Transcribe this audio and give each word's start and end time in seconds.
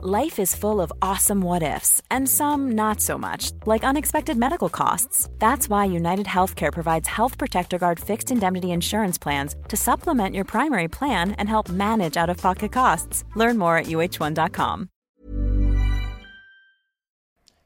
Life 0.00 0.38
is 0.38 0.54
full 0.54 0.80
of 0.80 0.92
awesome 1.02 1.40
what 1.40 1.64
ifs, 1.64 2.00
and 2.08 2.28
some 2.28 2.76
not 2.76 3.00
so 3.00 3.18
much, 3.18 3.50
like 3.66 3.82
unexpected 3.82 4.36
medical 4.36 4.68
costs. 4.68 5.28
That's 5.40 5.68
why 5.68 5.86
United 5.86 6.26
Healthcare 6.26 6.72
provides 6.72 7.08
Health 7.08 7.36
Protector 7.36 7.78
Guard 7.78 7.98
fixed 7.98 8.30
indemnity 8.30 8.70
insurance 8.70 9.18
plans 9.18 9.56
to 9.66 9.76
supplement 9.76 10.36
your 10.36 10.44
primary 10.44 10.86
plan 10.86 11.32
and 11.32 11.48
help 11.48 11.68
manage 11.68 12.16
out 12.16 12.30
of 12.30 12.36
pocket 12.36 12.70
costs. 12.70 13.24
Learn 13.34 13.58
more 13.58 13.76
at 13.76 13.86
uh1.com. 13.86 14.88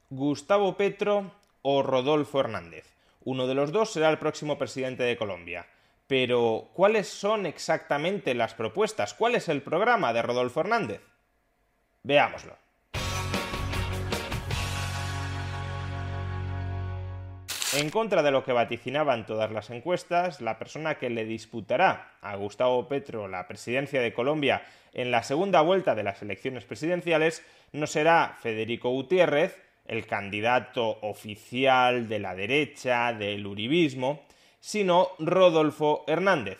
Gustavo 0.09 0.75
Petro 0.75 1.31
o 1.61 1.83
Rodolfo 1.83 2.39
Hernández. 2.39 2.95
Uno 3.25 3.45
de 3.45 3.53
los 3.53 3.71
dos 3.71 3.91
será 3.91 4.09
el 4.09 4.17
próximo 4.17 4.57
presidente 4.57 5.03
de 5.03 5.17
Colombia. 5.17 5.67
Pero, 6.07 6.71
¿cuáles 6.73 7.07
son 7.07 7.45
exactamente 7.45 8.33
las 8.33 8.55
propuestas? 8.55 9.13
¿Cuál 9.13 9.35
es 9.35 9.49
el 9.49 9.61
programa 9.61 10.13
de 10.13 10.23
Rodolfo 10.23 10.61
Hernández? 10.61 11.12
Veámoslo. 12.03 12.57
En 17.75 17.89
contra 17.89 18.21
de 18.21 18.29
lo 18.29 18.43
que 18.43 18.51
vaticinaban 18.51 19.25
todas 19.25 19.51
las 19.51 19.71
encuestas, 19.71 20.41
la 20.41 20.59
persona 20.59 20.99
que 20.99 21.09
le 21.09 21.25
disputará 21.25 22.11
a 22.21 22.35
Gustavo 22.35 22.87
Petro 22.87 23.27
la 23.27 23.47
presidencia 23.47 23.99
de 23.99 24.13
Colombia 24.13 24.63
en 24.93 25.09
la 25.09 25.23
segunda 25.23 25.61
vuelta 25.61 25.95
de 25.95 26.03
las 26.03 26.21
elecciones 26.21 26.65
presidenciales 26.65 27.43
no 27.71 27.87
será 27.87 28.37
Federico 28.39 28.91
Gutiérrez, 28.91 29.59
el 29.87 30.05
candidato 30.05 30.99
oficial 31.01 32.07
de 32.07 32.19
la 32.19 32.35
derecha, 32.35 33.11
del 33.11 33.47
uribismo, 33.47 34.21
sino 34.59 35.09
Rodolfo 35.17 36.03
Hernández, 36.05 36.59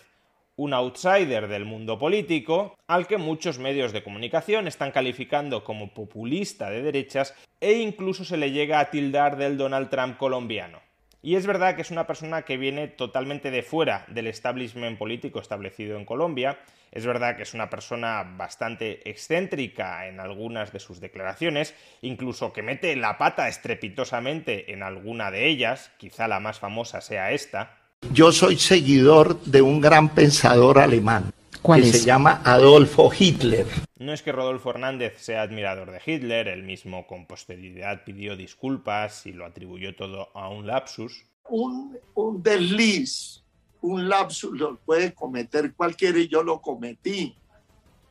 un 0.56 0.74
outsider 0.74 1.48
del 1.48 1.66
mundo 1.66 1.98
político, 1.98 2.76
al 2.88 3.08
que 3.08 3.18
muchos 3.18 3.58
medios 3.58 3.92
de 3.92 4.04
comunicación 4.04 4.68
están 4.68 4.92
calificando 4.92 5.64
como 5.64 5.94
populista 5.94 6.70
de 6.70 6.84
derechas 6.84 7.34
e 7.60 7.74
incluso 7.74 8.24
se 8.24 8.38
le 8.38 8.52
llega 8.52 8.80
a 8.80 8.90
tildar 8.92 9.38
del 9.38 9.58
Donald 9.58 9.90
Trump 9.90 10.18
colombiano. 10.18 10.82
Y 11.26 11.36
es 11.36 11.48
verdad 11.48 11.76
que 11.76 11.84
es 11.84 11.90
una 11.90 12.06
persona 12.06 12.42
que 12.42 12.58
viene 12.58 12.90
totalmente 12.90 13.50
de 13.50 13.64
fuera 13.64 14.06
del 14.10 14.28
establishment 14.28 14.98
político 14.98 15.40
establecido 15.40 15.98
en 15.98 16.04
Colombia. 16.04 16.60
Es 16.92 17.06
verdad 17.06 17.38
que 17.38 17.44
es 17.44 17.54
una 17.54 17.70
persona 17.70 18.24
bastante 18.36 19.10
excéntrica 19.10 20.06
en 20.08 20.20
algunas 20.20 20.74
de 20.74 20.82
sus 20.82 21.00
declaraciones, 21.00 21.74
incluso 22.02 22.52
que 22.52 22.62
mete 22.62 22.98
la 22.98 23.18
pata 23.18 23.48
estrepitosamente 23.48 24.74
en 24.74 24.84
alguna 24.84 25.32
de 25.32 25.48
ellas, 25.48 25.94
quizá 25.98 26.28
la 26.28 26.42
más 26.42 26.60
famosa 26.60 27.00
sea 27.00 27.32
esta. 27.32 27.83
Yo 28.12 28.32
soy 28.32 28.58
seguidor 28.58 29.40
de 29.44 29.62
un 29.62 29.82
gran 29.82 30.10
pensador 30.10 30.80
alemán 30.80 31.34
que 31.64 31.84
se 31.84 32.06
llama 32.06 32.42
Adolfo 32.44 33.10
Hitler. 33.18 33.66
No 33.98 34.14
es 34.14 34.22
que 34.22 34.32
Rodolfo 34.32 34.72
Hernández 34.72 35.14
sea 35.20 35.44
admirador 35.44 35.92
de 35.92 36.02
Hitler, 36.06 36.50
él 36.50 36.64
mismo 36.64 37.08
con 37.08 37.26
posterioridad 37.26 38.04
pidió 38.04 38.36
disculpas 38.36 39.26
y 39.26 39.32
lo 39.32 39.46
atribuyó 39.46 39.96
todo 39.96 40.30
a 40.34 40.50
un 40.50 40.68
lapsus. 40.68 41.26
Un, 41.48 41.98
un 42.14 42.44
desliz, 42.44 43.44
un 43.82 44.10
lapsus 44.10 44.60
lo 44.60 44.78
puede 44.78 45.14
cometer 45.14 45.74
cualquiera 45.74 46.20
y 46.20 46.28
yo 46.28 46.44
lo 46.44 46.62
cometí. 46.62 47.36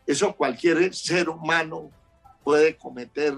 Eso 0.07 0.35
cualquier 0.35 0.95
ser 0.95 1.29
humano 1.29 1.91
puede 2.43 2.77
cometer 2.77 3.35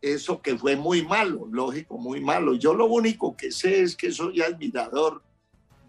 eso 0.00 0.40
que 0.40 0.56
fue 0.56 0.76
muy 0.76 1.02
malo, 1.04 1.46
lógico, 1.50 1.98
muy 1.98 2.20
malo. 2.20 2.54
Yo 2.54 2.74
lo 2.74 2.86
único 2.86 3.36
que 3.36 3.50
sé 3.50 3.82
es 3.82 3.96
que 3.96 4.10
soy 4.10 4.40
admirador 4.40 5.22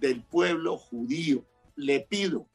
del 0.03 0.21
pueblo 0.21 0.77
judío. 0.77 1.45
Le 1.77 2.01
pido 2.01 2.45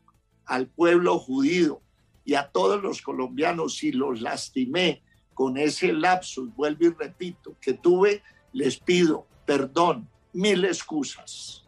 al 0.44 0.66
pueblo 0.68 1.18
judío 1.18 1.80
y 2.22 2.34
a 2.34 2.48
todos 2.48 2.82
los 2.82 3.00
colombianos, 3.00 3.78
si 3.78 3.90
los 3.90 4.20
lastimé 4.20 5.02
con 5.32 5.56
ese 5.56 5.94
lapsus, 5.94 6.54
vuelvo 6.54 6.84
y 6.84 6.90
repito, 6.90 7.56
que 7.58 7.72
tuve, 7.72 8.22
les 8.52 8.78
pido 8.78 9.26
perdón, 9.46 10.10
mil 10.34 10.62
excusas. 10.66 11.66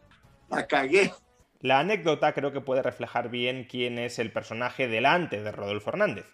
La 0.49 0.67
cagué. 0.67 1.11
La 1.61 1.79
anécdota 1.79 2.33
creo 2.33 2.51
que 2.51 2.61
puede 2.61 2.83
reflejar 2.83 3.31
bien 3.31 3.65
quién 3.67 3.97
es 3.97 4.19
el 4.19 4.31
personaje 4.31 4.87
delante 4.87 5.41
de 5.41 5.51
Rodolfo 5.51 5.89
Hernández. 5.89 6.27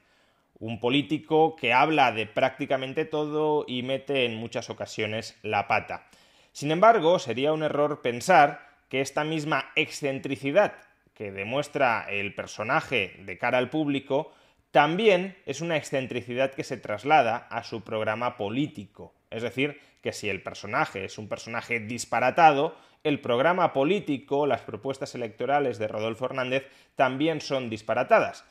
Un 0.59 0.81
político 0.81 1.56
que 1.56 1.72
habla 1.72 2.12
de 2.12 2.25
prácticamente 2.25 3.06
todo 3.06 3.64
y 3.66 3.81
mete 3.84 4.25
en 4.25 4.35
muchas 4.35 4.69
ocasiones 4.69 5.38
la 5.41 5.69
pata. 5.69 6.09
Sin 6.52 6.72
embargo, 6.72 7.18
sería 7.19 7.53
un 7.53 7.64
error 7.64 8.02
pensar 8.02 8.66
que 8.90 9.02
esta 9.02 9.24
misma 9.24 9.72
excentricidad 9.75 10.74
que 11.14 11.31
demuestra 11.31 12.06
el 12.09 12.36
personaje 12.36 13.16
de 13.25 13.38
cara 13.38 13.58
al 13.58 13.70
público 13.70 14.34
también 14.72 15.36
es 15.46 15.62
una 15.62 15.78
excentricidad 15.78 16.53
que 16.53 16.64
se 16.64 16.78
traslada 16.78 17.47
a 17.50 17.64
su 17.64 17.84
programa 17.84 18.38
político. 18.38 19.16
Es 19.31 19.42
decir, 19.42 19.80
que 20.02 20.14
si 20.14 20.30
el 20.30 20.44
personaje 20.44 21.06
es 21.06 21.18
un 21.18 21.28
personaje 21.28 21.80
disparatado, 21.80 22.76
el 23.03 23.20
programa 23.20 23.74
político, 23.74 24.46
las 24.46 24.62
propuestas 24.62 25.16
electorales 25.16 25.80
de 25.80 25.88
Rodolfo 25.88 26.26
Hernández 26.26 26.68
también 26.96 27.42
son 27.42 27.70
disparatadas. 27.70 28.46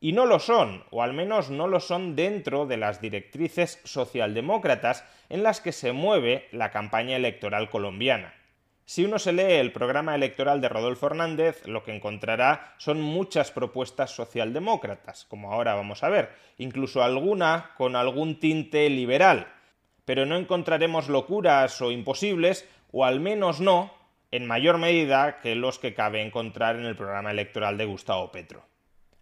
Y 0.00 0.12
no 0.12 0.26
lo 0.26 0.38
son, 0.38 0.84
o 0.90 1.02
al 1.02 1.12
menos 1.12 1.50
no 1.50 1.68
lo 1.68 1.80
son 1.80 2.16
dentro 2.16 2.66
de 2.66 2.76
las 2.76 3.00
directrices 3.00 3.80
socialdemócratas 3.84 5.04
en 5.28 5.42
las 5.42 5.60
que 5.60 5.72
se 5.72 5.92
mueve 5.92 6.48
la 6.52 6.70
campaña 6.70 7.16
electoral 7.16 7.70
colombiana. 7.70 8.34
Si 8.90 9.04
uno 9.04 9.20
se 9.20 9.32
lee 9.32 9.52
el 9.60 9.70
programa 9.70 10.16
electoral 10.16 10.60
de 10.60 10.68
Rodolfo 10.68 11.06
Hernández, 11.06 11.64
lo 11.64 11.84
que 11.84 11.94
encontrará 11.94 12.74
son 12.76 13.00
muchas 13.00 13.52
propuestas 13.52 14.10
socialdemócratas, 14.10 15.26
como 15.26 15.52
ahora 15.52 15.76
vamos 15.76 16.02
a 16.02 16.08
ver, 16.08 16.30
incluso 16.58 17.00
alguna 17.00 17.70
con 17.76 17.94
algún 17.94 18.40
tinte 18.40 18.90
liberal. 18.90 19.46
Pero 20.04 20.26
no 20.26 20.36
encontraremos 20.36 21.08
locuras 21.08 21.80
o 21.80 21.92
imposibles, 21.92 22.68
o 22.90 23.04
al 23.04 23.20
menos 23.20 23.60
no, 23.60 23.94
en 24.32 24.48
mayor 24.48 24.78
medida 24.78 25.38
que 25.38 25.54
los 25.54 25.78
que 25.78 25.94
cabe 25.94 26.22
encontrar 26.22 26.74
en 26.74 26.84
el 26.84 26.96
programa 26.96 27.30
electoral 27.30 27.78
de 27.78 27.84
Gustavo 27.84 28.32
Petro. 28.32 28.64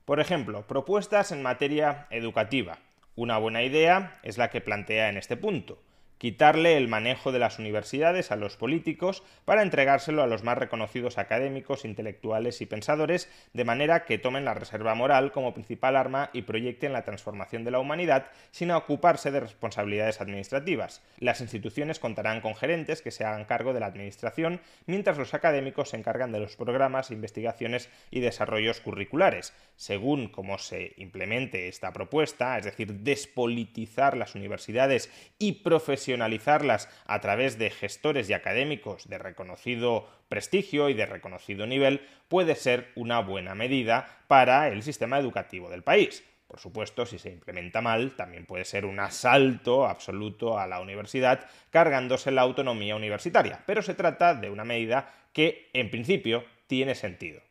Por 0.07 0.19
ejemplo, 0.19 0.67
propuestas 0.67 1.31
en 1.31 1.43
materia 1.43 2.07
educativa. 2.09 2.79
Una 3.17 3.37
buena 3.37 3.63
idea 3.63 4.19
es 4.23 4.39
la 4.39 4.49
que 4.49 4.63
plantea 4.63 5.11
en 5.11 5.19
este 5.19 5.37
punto 5.37 5.79
quitarle 6.19 6.77
el 6.77 6.89
manejo 6.89 7.33
de 7.33 7.39
las 7.39 7.59
universidades 7.59 8.33
a 8.33 8.37
los 8.37 8.57
políticos 8.57 9.23
para 9.45 9.63
entregárselo 9.63 10.23
a 10.23 10.27
los 10.27 10.43
más 10.43 10.59
reconocidos 10.59 11.17
académicos, 11.17 11.85
intelectuales 11.85 12.61
y 12.61 12.67
pensadores, 12.67 13.31
de 13.53 13.65
manera 13.65 14.05
que 14.05 14.19
tomen 14.19 14.45
la 14.45 14.55
reserva 14.55 14.95
moral 14.95 15.33
como 15.33 15.55
principal 15.55 15.97
arma 15.97 16.31
y 16.33 16.43
proyecten 16.43 16.93
la 16.93 17.05
transformación 17.05 17.65
de 17.65 17.71
la 17.71 17.79
humanidad 17.79 18.27
sin 18.51 18.73
ocuparse 18.73 19.31
de 19.31 19.41
responsabilidades 19.41 20.21
administrativas. 20.21 21.03
Las 21.19 21.41
instituciones 21.41 22.01
contarán 22.01 22.41
con 22.41 22.57
gerentes 22.57 23.01
que 23.01 23.13
se 23.13 23.25
hagan 23.25 23.45
cargo 23.45 23.73
de 23.73 23.81
la 23.81 23.87
administración, 23.87 24.61
mientras 24.87 25.19
los 25.19 25.35
académicos 25.35 25.91
se 25.91 25.97
encargan 25.97 26.33
de 26.33 26.41
los 26.41 26.57
programas, 26.57 27.13
investigaciones 27.13 27.89
y 28.11 28.21
desarrollos 28.21 28.81
curriculares. 28.81 29.55
Según 29.77 30.29
cómo 30.29 30.59
se 30.59 30.95
implemente 30.97 31.69
esta 31.69 31.93
propuesta, 31.93 32.59
es 32.59 32.65
decir, 32.65 32.93
despolitizar 32.93 34.17
las 34.17 34.35
universidades 34.35 35.11
y 35.39 35.53
profesionalizar 35.53 36.08
a 36.17 37.21
través 37.21 37.59
de 37.59 37.71
gestores 37.71 38.31
y 38.31 38.33
académicos 38.33 39.09
de 39.09 39.19
reconocido 39.19 40.09
prestigio 40.29 40.89
y 40.89 40.95
de 40.95 41.07
reconocido 41.07 41.67
nivel 41.67 42.01
puede 42.29 42.55
ser 42.55 42.93
una 42.95 43.21
buena 43.21 43.55
medida 43.55 44.07
para 44.29 44.69
el 44.69 44.83
sistema 44.83 45.19
educativo 45.19 45.71
del 45.71 45.83
país. 45.83 46.25
Por 46.47 46.61
supuesto, 46.61 47.05
si 47.05 47.19
se 47.19 47.31
implementa 47.31 47.83
mal, 47.83 48.13
también 48.17 48.47
puede 48.47 48.65
ser 48.65 48.87
un 48.87 49.01
asalto 49.01 49.87
absoluto 49.87 50.59
a 50.59 50.67
la 50.67 50.81
universidad, 50.81 51.47
cargándose 51.71 52.31
la 52.31 52.43
autonomía 52.43 52.97
universitaria. 52.97 53.63
Pero 53.67 53.83
se 53.83 53.95
trata 53.95 54.35
de 54.35 54.49
una 54.49 54.65
medida 54.65 55.13
que, 55.35 55.69
en 55.75 55.91
principio, 55.91 56.45
tiene 56.67 56.95
sentido. 56.95 57.43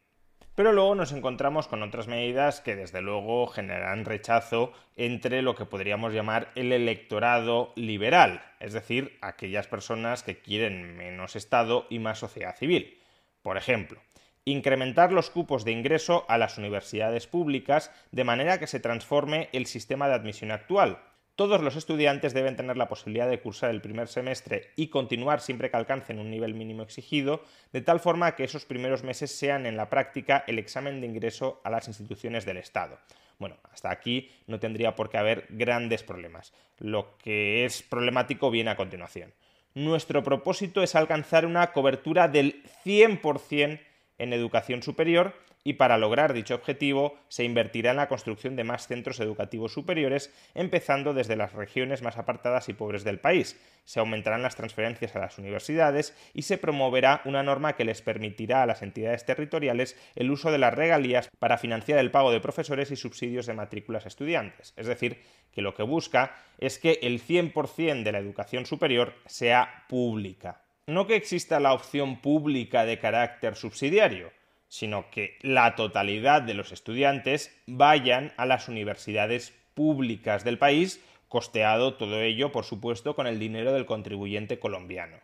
Pero 0.58 0.74
luego 0.74 0.96
nos 0.96 1.12
encontramos 1.12 1.68
con 1.68 1.84
otras 1.84 2.08
medidas 2.08 2.62
que 2.62 2.76
desde 2.76 3.04
luego 3.04 3.46
generan 3.46 4.06
rechazo 4.06 4.74
entre 4.96 5.44
lo 5.44 5.54
que 5.54 5.66
podríamos 5.66 6.14
llamar 6.14 6.50
el 6.56 6.72
electorado 6.72 7.74
liberal, 7.76 8.42
es 8.60 8.74
decir, 8.74 9.20
aquellas 9.22 9.68
personas 9.68 10.24
que 10.24 10.40
quieren 10.40 10.98
menos 10.98 11.36
Estado 11.36 11.86
y 11.92 12.00
más 12.00 12.18
sociedad 12.18 12.56
civil. 12.56 12.98
Por 13.44 13.58
ejemplo, 13.58 14.02
incrementar 14.46 15.12
los 15.12 15.30
cupos 15.30 15.64
de 15.64 15.74
ingreso 15.74 16.26
a 16.28 16.40
las 16.40 16.58
universidades 16.58 17.28
públicas 17.28 17.92
de 18.12 18.24
manera 18.24 18.58
que 18.58 18.66
se 18.66 18.80
transforme 18.80 19.50
el 19.54 19.68
sistema 19.68 20.08
de 20.08 20.16
admisión 20.16 20.50
actual, 20.50 20.98
todos 21.38 21.62
los 21.62 21.76
estudiantes 21.76 22.34
deben 22.34 22.56
tener 22.56 22.78
la 22.78 22.90
posibilidad 22.90 23.30
de 23.30 23.40
cursar 23.40 23.70
el 23.70 23.80
primer 23.80 24.08
semestre 24.08 24.72
y 24.76 24.88
continuar 24.88 25.40
siempre 25.40 25.70
que 25.70 25.78
alcancen 25.78 26.18
un 26.18 26.32
nivel 26.32 26.56
mínimo 26.56 26.82
exigido, 26.82 27.44
de 27.72 27.82
tal 27.82 28.00
forma 28.00 28.36
que 28.36 28.44
esos 28.44 28.66
primeros 28.66 29.04
meses 29.04 29.32
sean 29.32 29.68
en 29.68 29.78
la 29.78 29.88
práctica 29.88 30.44
el 30.48 30.58
examen 30.58 31.00
de 31.00 31.06
ingreso 31.06 31.62
a 31.64 31.70
las 31.70 31.88
instituciones 31.88 32.44
del 32.44 32.58
Estado. 32.58 32.98
Bueno, 33.38 33.56
hasta 33.72 33.92
aquí 33.92 34.32
no 34.48 34.60
tendría 34.60 34.96
por 34.96 35.12
qué 35.12 35.20
haber 35.20 35.46
grandes 35.50 36.02
problemas. 36.02 36.54
Lo 36.80 37.20
que 37.20 37.66
es 37.66 37.84
problemático 37.84 38.50
viene 38.50 38.72
a 38.72 38.76
continuación. 38.76 39.32
Nuestro 39.76 40.24
propósito 40.24 40.82
es 40.82 40.96
alcanzar 40.96 41.46
una 41.46 41.72
cobertura 41.72 42.28
del 42.28 42.64
100% 42.84 43.80
en 44.18 44.34
educación 44.34 44.82
superior 44.82 45.36
y 45.68 45.74
para 45.74 45.98
lograr 45.98 46.32
dicho 46.32 46.56
objetivo 46.56 47.18
se 47.28 47.44
invertirá 47.44 47.92
en 47.92 47.98
la 47.98 48.08
construcción 48.08 48.56
de 48.56 48.64
más 48.64 48.88
centros 48.88 49.20
educativos 49.20 49.74
superiores, 49.74 50.34
empezando 50.56 51.14
desde 51.14 51.36
las 51.36 51.52
regiones 51.52 52.02
más 52.02 52.18
apartadas 52.18 52.70
y 52.70 52.74
pobres 52.74 53.04
del 53.04 53.20
país. 53.20 53.60
Se 53.84 54.00
aumentarán 54.00 54.42
las 54.42 54.56
transferencias 54.56 55.14
a 55.18 55.20
las 55.20 55.38
universidades 55.38 56.16
y 56.34 56.44
se 56.44 56.58
promoverá 56.58 57.20
una 57.26 57.44
norma 57.44 57.74
que 57.74 57.84
les 57.84 58.02
permitirá 58.02 58.64
a 58.64 58.66
las 58.66 58.82
entidades 58.82 59.26
territoriales 59.26 59.98
el 60.16 60.32
uso 60.32 60.54
de 60.54 60.58
las 60.58 60.74
regalías 60.74 61.30
para 61.38 61.58
financiar 61.58 62.00
el 62.00 62.12
pago 62.12 62.32
de 62.32 62.40
profesores 62.40 62.90
y 62.92 62.96
subsidios 62.96 63.46
de 63.46 63.54
matrículas 63.54 64.06
estudiantes. 64.06 64.74
Es 64.78 64.88
decir, 64.88 65.22
que 65.52 65.62
lo 65.62 65.76
que 65.76 65.84
busca 65.84 66.34
es 66.60 66.80
que 66.80 67.00
el 67.02 67.22
100% 67.22 68.04
de 68.04 68.12
la 68.14 68.20
educación 68.20 68.66
superior 68.66 69.16
sea 69.26 69.84
pública. 69.90 70.62
No 70.86 71.08
que 71.08 71.18
exista 71.18 71.60
la 71.60 71.74
opción 71.74 72.22
pública 72.22 72.86
de 72.86 73.00
carácter 73.00 73.58
subsidiario, 73.58 74.32
sino 74.68 75.10
que 75.10 75.38
la 75.42 75.76
totalidad 75.76 76.42
de 76.42 76.54
los 76.54 76.72
estudiantes 76.72 77.56
vayan 77.68 78.34
a 78.38 78.46
las 78.46 78.68
universidades 78.68 79.54
públicas 79.74 80.44
del 80.44 80.58
país, 80.58 81.04
costeado 81.28 81.96
todo 81.96 82.22
ello, 82.22 82.52
por 82.52 82.66
supuesto, 82.66 83.16
con 83.16 83.28
el 83.28 83.40
dinero 83.40 83.74
del 83.74 83.86
contribuyente 83.86 84.60
colombiano. 84.60 85.18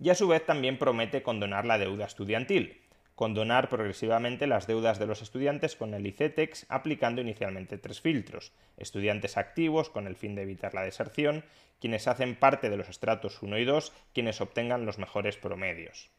Y 0.00 0.10
a 0.10 0.14
su 0.14 0.28
vez 0.28 0.44
también 0.44 0.78
promete 0.78 1.22
condonar 1.22 1.64
la 1.64 1.78
deuda 1.78 2.04
estudiantil, 2.04 2.82
condonar 3.14 3.70
progresivamente 3.70 4.46
las 4.46 4.66
deudas 4.66 4.98
de 4.98 5.06
los 5.06 5.22
estudiantes 5.22 5.74
con 5.74 5.94
el 5.94 6.06
ICETEX, 6.06 6.66
aplicando 6.68 7.22
inicialmente 7.22 7.78
tres 7.78 8.02
filtros. 8.02 8.52
Estudiantes 8.76 9.38
activos, 9.38 9.88
con 9.88 10.06
el 10.06 10.16
fin 10.16 10.34
de 10.34 10.42
evitar 10.42 10.74
la 10.74 10.82
deserción, 10.82 11.44
quienes 11.80 12.06
hacen 12.08 12.36
parte 12.36 12.68
de 12.68 12.76
los 12.76 12.90
estratos 12.90 13.42
1 13.42 13.58
y 13.58 13.64
2, 13.64 13.92
quienes 14.12 14.40
obtengan 14.42 14.84
los 14.84 14.98
mejores 14.98 15.38
promedios. 15.38 16.10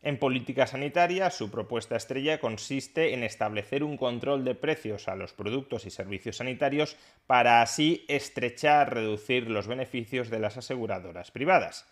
En 0.00 0.16
política 0.16 0.68
sanitaria, 0.68 1.28
su 1.28 1.50
propuesta 1.50 1.96
estrella 1.96 2.38
consiste 2.38 3.14
en 3.14 3.24
establecer 3.24 3.82
un 3.82 3.96
control 3.96 4.44
de 4.44 4.54
precios 4.54 5.08
a 5.08 5.16
los 5.16 5.32
productos 5.32 5.86
y 5.86 5.90
servicios 5.90 6.36
sanitarios 6.36 6.96
para 7.26 7.62
así 7.62 8.04
estrechar, 8.06 8.94
reducir 8.94 9.50
los 9.50 9.66
beneficios 9.66 10.30
de 10.30 10.38
las 10.38 10.56
aseguradoras 10.56 11.32
privadas. 11.32 11.84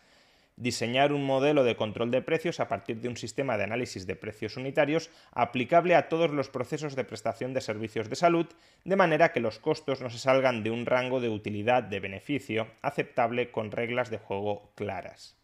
Diseñar 0.55 1.13
un 1.13 1.25
modelo 1.25 1.65
de 1.65 1.75
control 1.75 2.13
de 2.13 2.23
precios 2.23 2.61
a 2.61 2.69
partir 2.69 3.01
de 3.01 3.09
un 3.09 3.17
sistema 3.17 3.59
de 3.59 3.65
análisis 3.65 4.07
de 4.07 4.15
precios 4.15 4.57
unitarios 4.57 5.11
aplicable 5.33 5.97
a 5.97 6.09
todos 6.09 6.31
los 6.31 6.49
procesos 6.49 6.95
de 6.95 7.05
prestación 7.05 7.55
de 7.55 7.61
servicios 7.61 8.09
de 8.09 8.17
salud, 8.17 8.47
de 8.85 8.97
manera 8.97 9.33
que 9.33 9.41
los 9.41 9.59
costos 9.59 10.01
no 10.01 10.11
se 10.11 10.19
salgan 10.19 10.63
de 10.63 10.71
un 10.71 10.87
rango 10.87 11.21
de 11.21 11.29
utilidad 11.29 11.83
de 11.83 11.99
beneficio 11.99 12.69
aceptable 12.83 13.51
con 13.51 13.73
reglas 13.73 14.11
de 14.11 14.19
juego 14.19 14.71
claras 14.77 15.36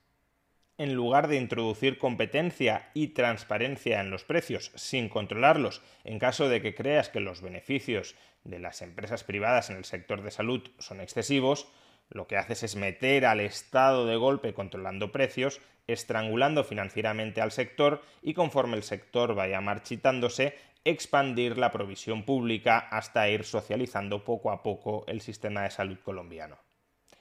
en 0.78 0.94
lugar 0.94 1.28
de 1.28 1.36
introducir 1.36 1.98
competencia 1.98 2.90
y 2.94 3.08
transparencia 3.08 4.00
en 4.00 4.10
los 4.10 4.24
precios 4.24 4.72
sin 4.74 5.08
controlarlos 5.08 5.82
en 6.04 6.18
caso 6.18 6.48
de 6.48 6.60
que 6.60 6.74
creas 6.74 7.08
que 7.08 7.20
los 7.20 7.42
beneficios 7.42 8.14
de 8.44 8.58
las 8.58 8.82
empresas 8.82 9.24
privadas 9.24 9.70
en 9.70 9.76
el 9.76 9.84
sector 9.84 10.22
de 10.22 10.30
salud 10.30 10.62
son 10.78 11.00
excesivos, 11.00 11.68
lo 12.10 12.26
que 12.26 12.36
haces 12.36 12.62
es 12.62 12.76
meter 12.76 13.24
al 13.24 13.40
Estado 13.40 14.06
de 14.06 14.16
golpe 14.16 14.54
controlando 14.54 15.12
precios, 15.12 15.60
estrangulando 15.86 16.64
financieramente 16.64 17.40
al 17.40 17.52
sector 17.52 18.02
y 18.22 18.34
conforme 18.34 18.76
el 18.76 18.82
sector 18.82 19.34
vaya 19.34 19.60
marchitándose, 19.60 20.56
expandir 20.84 21.58
la 21.58 21.70
provisión 21.70 22.24
pública 22.24 22.78
hasta 22.78 23.28
ir 23.28 23.44
socializando 23.44 24.24
poco 24.24 24.50
a 24.50 24.62
poco 24.62 25.04
el 25.06 25.20
sistema 25.20 25.62
de 25.62 25.70
salud 25.70 25.98
colombiano. 26.04 26.58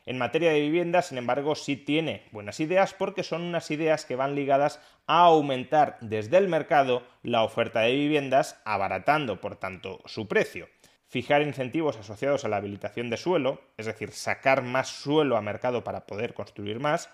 En 0.06 0.18
materia 0.18 0.52
de 0.52 0.62
vivienda, 0.62 1.04
sin 1.04 1.20
embargo, 1.20 1.54
sí 1.54 1.76
tiene 1.76 2.26
buenas 2.32 2.60
ideas 2.60 2.94
porque 2.94 3.24
son 3.24 3.44
unas 3.44 3.70
ideas 3.70 4.04
que 4.04 4.16
van 4.16 4.34
ligadas 4.34 4.80
a 5.06 5.26
aumentar 5.26 5.98
desde 6.02 6.38
el 6.38 6.48
mercado 6.48 7.04
la 7.22 7.44
oferta 7.44 7.82
de 7.82 7.94
viviendas, 7.94 8.60
abaratando, 8.66 9.40
por 9.40 9.58
tanto, 9.58 10.02
su 10.06 10.28
precio. 10.28 10.68
Fijar 11.08 11.44
incentivos 11.44 11.98
asociados 11.98 12.46
a 12.46 12.48
la 12.50 12.58
habilitación 12.58 13.10
de 13.10 13.18
suelo, 13.18 13.62
es 13.78 13.86
decir, 13.86 14.12
sacar 14.12 14.64
más 14.64 14.88
suelo 14.88 15.38
a 15.38 15.42
mercado 15.42 15.84
para 15.84 16.08
poder 16.08 16.34
construir 16.34 16.80
más, 16.80 17.10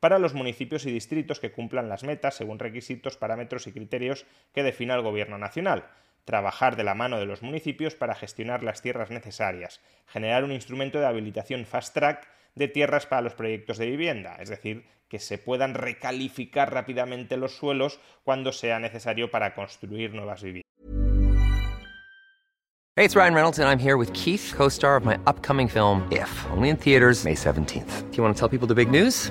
para 0.00 0.18
los 0.18 0.34
municipios 0.34 0.84
y 0.84 0.90
distritos 0.90 1.38
que 1.38 1.52
cumplan 1.52 1.88
las 1.88 2.02
metas 2.02 2.34
según 2.34 2.58
requisitos, 2.58 3.16
parámetros 3.16 3.68
y 3.68 3.72
criterios 3.72 4.26
que 4.52 4.64
defina 4.64 4.94
el 4.94 5.02
Gobierno 5.02 5.38
nacional 5.38 5.84
trabajar 6.24 6.76
de 6.76 6.84
la 6.84 6.94
mano 6.94 7.18
de 7.18 7.26
los 7.26 7.42
municipios 7.42 7.94
para 7.94 8.14
gestionar 8.14 8.62
las 8.62 8.82
tierras 8.82 9.10
necesarias, 9.10 9.80
generar 10.06 10.44
un 10.44 10.52
instrumento 10.52 11.00
de 11.00 11.06
habilitación 11.06 11.66
fast 11.66 11.94
track 11.94 12.28
de 12.54 12.68
tierras 12.68 13.06
para 13.06 13.22
los 13.22 13.34
proyectos 13.34 13.78
de 13.78 13.86
vivienda, 13.86 14.36
es 14.40 14.48
decir, 14.48 14.84
que 15.08 15.18
se 15.18 15.38
puedan 15.38 15.74
recalificar 15.74 16.72
rápidamente 16.72 17.36
los 17.36 17.56
suelos 17.56 18.00
cuando 18.24 18.52
sea 18.52 18.78
necesario 18.78 19.30
para 19.30 19.54
construir 19.54 20.14
nuevas 20.14 20.42
viviendas. 20.42 20.62
Hey, 22.94 23.06
it's 23.06 23.16
Ryan 23.16 23.34
Reynolds 23.34 23.58
and 23.58 23.66
I'm 23.68 23.78
here 23.78 23.96
with 23.96 24.12
Keith, 24.12 24.52
co-star 24.54 24.96
of 24.96 25.04
my 25.04 25.18
upcoming 25.26 25.66
film 25.66 26.06
If, 26.10 26.30
only 26.50 26.68
in 26.68 26.76
theaters 26.76 27.24
May 27.24 27.34
17th. 27.34 28.10
Do 28.10 28.16
you 28.16 28.22
want 28.22 28.36
to 28.36 28.38
tell 28.38 28.50
people 28.50 28.68
the 28.68 28.74
big 28.74 28.90
news? 28.90 29.30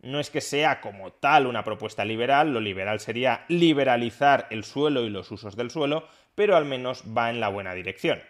No 0.00 0.20
es 0.20 0.30
que 0.30 0.40
sea 0.40 0.80
como 0.80 1.12
tal 1.12 1.46
una 1.46 1.64
propuesta 1.64 2.04
liberal, 2.04 2.52
lo 2.52 2.60
liberal 2.60 3.00
sería 3.00 3.44
liberalizar 3.48 4.46
el 4.50 4.64
suelo 4.64 5.04
y 5.04 5.10
los 5.10 5.30
usos 5.30 5.56
del 5.56 5.70
suelo, 5.70 6.06
pero 6.34 6.56
al 6.56 6.64
menos 6.64 7.04
va 7.16 7.30
en 7.30 7.40
la 7.40 7.48
buena 7.48 7.74
dirección. 7.74 8.20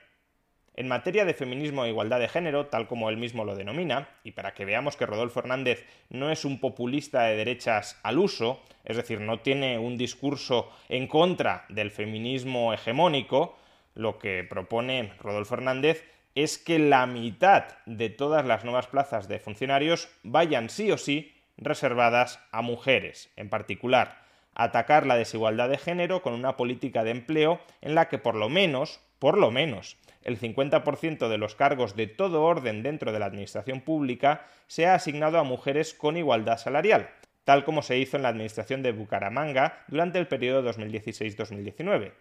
En 0.76 0.88
materia 0.88 1.25
de 1.25 1.35
feminismo 1.35 1.85
e 1.85 1.90
igualdad 1.90 2.18
de 2.18 2.28
género, 2.28 2.66
tal 2.66 2.88
como 2.88 3.09
él 3.09 3.16
mismo 3.16 3.44
lo 3.44 3.54
denomina, 3.54 4.09
y 4.25 4.33
para 4.33 4.54
que 4.54 4.64
veamos 4.64 4.97
que 4.97 5.06
Rodolfo 5.06 5.38
Hernández 5.38 5.87
no 6.11 6.30
es 6.30 6.44
un 6.44 6.59
populista 6.59 7.23
de 7.23 7.37
derechas 7.37 7.99
al 8.02 8.18
uso, 8.18 8.61
es 8.85 8.97
decir, 8.97 9.21
no 9.21 9.38
tiene 9.38 9.78
un 9.78 9.97
discurso 9.97 10.73
en 10.88 11.06
contra 11.06 11.64
del 11.68 11.92
feminismo 11.92 12.73
hegemónico, 12.73 13.56
lo 13.94 14.18
que 14.18 14.42
propone 14.42 15.12
Rodolfo 15.21 15.54
Hernández 15.54 16.04
es 16.35 16.59
que 16.59 16.79
la 16.79 17.07
mitad 17.07 17.64
de 17.87 18.11
todas 18.11 18.45
las 18.45 18.64
nuevas 18.64 18.87
plazas 18.87 19.29
de 19.29 19.38
funcionarios 19.38 20.09
vayan 20.23 20.69
sí 20.69 20.91
o 20.91 20.99
sí 20.99 21.35
reservadas 21.57 22.41
a 22.50 22.62
mujeres, 22.62 23.31
en 23.37 23.49
particular 23.49 24.25
atacar 24.55 25.07
la 25.07 25.17
desigualdad 25.17 25.69
de 25.69 25.79
género 25.79 26.23
con 26.23 26.33
una 26.33 26.57
política 26.57 27.05
de 27.05 27.11
empleo 27.11 27.61
en 27.81 27.95
la 27.95 28.09
que 28.09 28.19
por 28.19 28.35
lo 28.37 28.49
menos, 28.49 29.00
por 29.19 29.37
lo 29.38 29.50
menos, 29.50 29.97
el 30.23 30.41
50% 30.41 31.29
de 31.29 31.38
los 31.38 31.55
cargos 31.55 31.97
de 31.97 32.07
todo 32.07 32.43
orden 32.43 32.83
dentro 32.83 33.12
de 33.12 33.19
la 33.19 33.26
administración 33.26 33.81
pública 33.81 34.47
sea 34.67 34.95
asignado 34.95 35.38
a 35.38 35.45
mujeres 35.45 35.93
con 35.93 36.17
igualdad 36.17 36.59
salarial, 36.59 37.11
tal 37.45 37.64
como 37.64 37.83
se 37.83 37.99
hizo 37.99 38.17
en 38.17 38.23
la 38.23 38.31
administración 38.31 38.83
de 38.83 38.93
Bucaramanga 38.93 39.85
durante 39.88 40.19
el 40.19 40.29
periodo 40.29 40.73
2016-2019. 40.73 42.12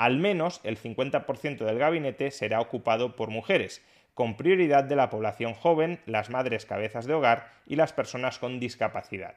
Al 0.00 0.16
menos 0.16 0.62
el 0.64 0.78
50% 0.78 1.58
del 1.58 1.78
gabinete 1.78 2.30
será 2.30 2.62
ocupado 2.62 3.16
por 3.16 3.28
mujeres, 3.28 3.84
con 4.14 4.38
prioridad 4.38 4.84
de 4.84 4.96
la 4.96 5.10
población 5.10 5.52
joven, 5.52 6.00
las 6.06 6.30
madres 6.30 6.64
cabezas 6.64 7.04
de 7.04 7.12
hogar 7.12 7.52
y 7.66 7.76
las 7.76 7.92
personas 7.92 8.38
con 8.38 8.60
discapacidad. 8.60 9.36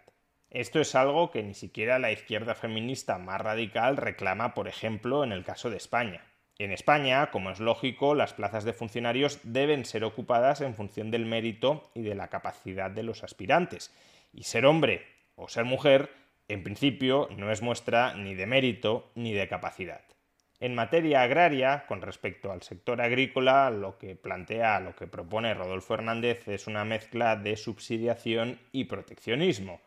Esto 0.51 0.79
es 0.79 0.95
algo 0.95 1.31
que 1.31 1.43
ni 1.43 1.53
siquiera 1.53 1.99
la 1.99 2.13
izquierda 2.13 2.55
feminista 2.55 3.17
más 3.17 3.41
radical 3.41 3.97
reclama, 3.97 4.53
por 4.53 4.69
ejemplo, 4.69 5.25
en 5.25 5.33
el 5.33 5.43
caso 5.43 5.69
de 5.69 5.75
España. 5.75 6.21
En 6.57 6.71
España, 6.71 7.29
como 7.29 7.49
es 7.49 7.59
lógico, 7.59 8.15
las 8.15 8.33
plazas 8.33 8.63
de 8.63 8.71
funcionarios 8.71 9.41
deben 9.43 9.83
ser 9.83 10.05
ocupadas 10.05 10.61
en 10.61 10.75
función 10.75 11.11
del 11.11 11.25
mérito 11.25 11.91
y 11.93 12.03
de 12.03 12.15
la 12.15 12.29
capacidad 12.29 12.89
de 12.89 13.03
los 13.03 13.25
aspirantes. 13.25 13.93
Y 14.31 14.43
ser 14.43 14.65
hombre 14.65 15.05
o 15.35 15.49
ser 15.49 15.65
mujer, 15.65 16.09
en 16.47 16.63
principio, 16.63 17.27
no 17.35 17.51
es 17.51 17.61
muestra 17.61 18.13
ni 18.13 18.33
de 18.33 18.45
mérito 18.45 19.11
ni 19.13 19.33
de 19.33 19.49
capacidad. 19.49 20.12
En 20.59 20.75
materia 20.75 21.23
agraria, 21.23 21.85
con 21.87 22.01
respecto 22.01 22.51
al 22.51 22.61
sector 22.61 23.01
agrícola, 23.01 23.69
lo 23.69 23.97
que 23.97 24.15
plantea, 24.15 24.79
lo 24.79 24.95
que 24.95 25.07
propone 25.07 25.53
Rodolfo 25.53 25.95
Hernández 25.95 26.47
es 26.47 26.67
una 26.67 26.85
mezcla 26.85 27.35
de 27.35 27.57
subsidiación 27.57 28.59
y 28.71 28.85
proteccionismo. 28.85 29.81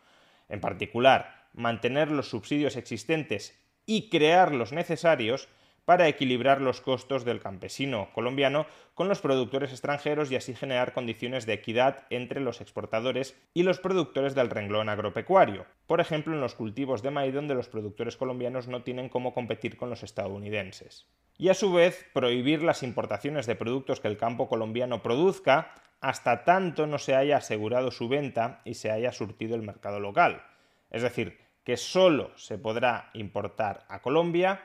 En 0.49 0.61
particular, 0.61 1.47
mantener 1.55 2.11
los 2.11 2.29
subsidios 2.29 2.77
existentes 2.77 3.59
y 3.87 4.11
crear 4.11 4.55
los 4.55 4.73
necesarios 4.73 5.49
para 5.87 6.09
equilibrar 6.09 6.61
los 6.61 6.83
costos 6.83 7.25
del 7.25 7.41
campesino 7.41 8.11
colombiano 8.13 8.67
con 8.95 9.09
los 9.09 9.21
productores 9.21 9.71
extranjeros 9.71 10.31
y 10.31 10.37
así 10.37 10.53
generar 10.53 10.93
condiciones 10.93 11.47
de 11.47 11.55
equidad 11.55 12.07
entre 12.11 12.41
los 12.41 12.61
exportadores 12.61 13.41
y 13.55 13.63
los 13.63 13.79
productores 13.79 14.35
del 14.35 14.51
renglón 14.51 14.89
agropecuario. 14.89 15.65
Por 15.87 16.01
ejemplo, 16.01 16.35
en 16.35 16.41
los 16.41 16.57
cultivos 16.57 17.03
de 17.03 17.13
maíz 17.13 17.33
donde 17.33 17.55
los 17.55 17.69
productores 17.69 18.17
colombianos 18.17 18.67
no 18.67 18.83
tienen 18.83 19.09
cómo 19.09 19.33
competir 19.33 19.77
con 19.77 19.89
los 19.89 20.03
estadounidenses. 20.03 21.07
Y 21.39 21.51
a 21.51 21.55
su 21.55 21.73
vez, 21.73 22.05
prohibir 22.13 22.63
las 22.63 22.83
importaciones 22.83 23.47
de 23.47 23.55
productos 23.55 24.01
que 24.01 24.09
el 24.09 24.17
campo 24.17 24.49
colombiano 24.49 25.03
produzca 25.03 25.73
hasta 26.01 26.45
tanto 26.45 26.89
no 26.89 26.99
se 26.99 27.15
haya 27.15 27.37
asegurado 27.37 27.93
su 27.93 28.09
venta 28.09 28.61
y 28.65 28.75
se 28.75 28.91
haya 28.91 29.13
surtido 29.13 29.55
el 29.55 29.63
mercado 29.63 30.01
local. 30.01 30.43
Es 30.91 31.03
decir, 31.03 31.39
que 31.63 31.77
solo 31.77 32.37
se 32.37 32.59
podrá 32.59 33.11
importar 33.15 33.85
a 33.89 34.01
Colombia 34.03 34.63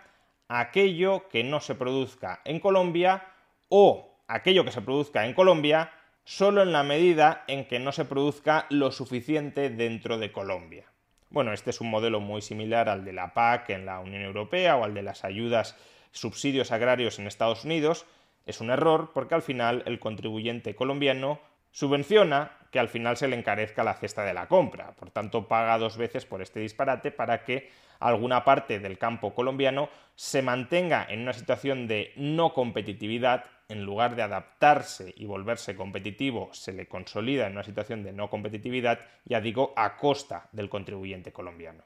aquello 0.60 1.30
que 1.30 1.44
no 1.44 1.62
se 1.62 1.76
produzca 1.76 2.42
en 2.44 2.60
Colombia 2.60 3.24
o 3.70 4.20
aquello 4.28 4.66
que 4.66 4.72
se 4.72 4.82
produzca 4.82 5.26
en 5.26 5.34
Colombia 5.34 5.92
solo 6.24 6.62
en 6.62 6.72
la 6.72 6.84
medida 6.84 7.44
en 7.48 7.66
que 7.66 7.80
no 7.80 7.92
se 7.92 8.06
produzca 8.06 8.66
lo 8.70 8.92
suficiente 8.92 9.70
dentro 9.70 10.18
de 10.18 10.32
Colombia. 10.32 10.86
Bueno, 11.30 11.54
este 11.54 11.70
es 11.70 11.80
un 11.80 11.90
modelo 11.90 12.20
muy 12.20 12.42
similar 12.42 12.90
al 12.90 13.06
de 13.06 13.14
la 13.14 13.34
PAC 13.34 13.70
en 13.70 13.86
la 13.86 14.00
Unión 14.02 14.24
Europea 14.24 14.76
o 14.76 14.84
al 14.84 14.94
de 14.94 15.02
las 15.02 15.24
ayudas 15.24 15.78
subsidios 16.12 16.72
agrarios 16.72 17.18
en 17.18 17.28
Estados 17.28 17.64
Unidos. 17.64 18.06
Es 18.46 18.60
un 18.60 18.70
error 18.70 19.12
porque 19.14 19.36
al 19.36 19.42
final 19.42 19.84
el 19.86 20.00
contribuyente 20.00 20.76
colombiano 20.76 21.40
subvenciona 21.72 22.58
que 22.72 22.80
al 22.80 22.90
final 22.90 23.18
se 23.18 23.28
le 23.28 23.36
encarezca 23.36 23.84
la 23.84 23.94
cesta 23.94 24.24
de 24.24 24.34
la 24.34 24.48
compra. 24.48 24.94
Por 24.94 25.12
tanto, 25.12 25.48
paga 25.48 25.78
dos 25.78 25.98
veces 25.98 26.26
por 26.26 26.42
este 26.42 26.62
disparate 26.62 27.12
para 27.12 27.44
que 27.44 27.70
alguna 28.00 28.44
parte 28.44 28.80
del 28.80 28.98
campo 28.98 29.36
colombiano 29.36 29.90
se 30.16 30.42
mantenga 30.42 31.06
en 31.08 31.22
una 31.22 31.34
situación 31.34 31.88
de 31.88 32.14
no 32.16 32.54
competitividad, 32.54 33.46
en 33.68 33.84
lugar 33.84 34.16
de 34.16 34.24
adaptarse 34.24 35.14
y 35.16 35.26
volverse 35.26 35.76
competitivo, 35.76 36.50
se 36.54 36.74
le 36.74 36.88
consolida 36.88 37.48
en 37.48 37.54
una 37.54 37.64
situación 37.64 38.04
de 38.04 38.12
no 38.12 38.30
competitividad, 38.30 39.00
ya 39.26 39.40
digo, 39.40 39.74
a 39.78 39.98
costa 39.98 40.50
del 40.52 40.70
contribuyente 40.70 41.32
colombiano. 41.32 41.84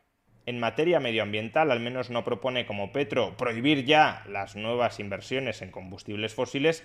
En 0.48 0.60
materia 0.60 1.00
medioambiental, 1.00 1.72
al 1.72 1.80
menos 1.80 2.12
no 2.12 2.24
propone 2.24 2.68
como 2.68 2.92
Petro 2.92 3.36
prohibir 3.36 3.84
ya 3.86 4.24
las 4.28 4.56
nuevas 4.56 5.00
inversiones 5.00 5.62
en 5.64 5.72
combustibles 5.72 6.36
fósiles, 6.36 6.84